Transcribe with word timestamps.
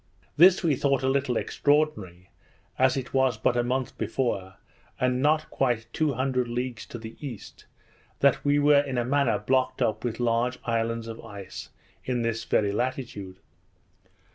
This 0.35 0.63
we 0.63 0.75
thought 0.75 1.03
a 1.03 1.07
little 1.07 1.37
extraordinary, 1.37 2.31
as 2.79 2.97
it 2.97 3.13
was 3.13 3.37
but 3.37 3.55
a 3.55 3.63
month 3.63 3.95
before, 3.99 4.55
and 4.99 5.21
not 5.21 5.47
quite 5.51 5.85
two 5.93 6.13
hundred 6.13 6.47
leagues 6.47 6.87
to 6.87 6.97
the 6.97 7.15
east, 7.23 7.65
that 8.19 8.43
we 8.43 8.57
were 8.57 8.79
in 8.81 8.97
a 8.97 9.05
manner 9.05 9.37
blocked 9.37 9.79
up 9.79 10.03
with 10.03 10.19
large 10.19 10.57
islands 10.65 11.05
of 11.07 11.21
ice 11.23 11.69
in 12.03 12.23
this 12.23 12.45
very 12.45 12.71
latitude. 12.71 13.37